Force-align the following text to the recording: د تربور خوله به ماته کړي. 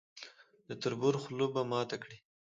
د 0.67 0.69
تربور 0.81 1.15
خوله 1.21 1.47
به 1.53 1.61
ماته 1.71 1.97
کړي. 2.03 2.17